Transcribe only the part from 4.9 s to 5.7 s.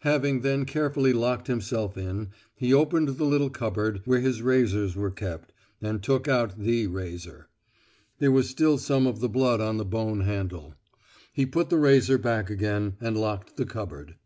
were kept,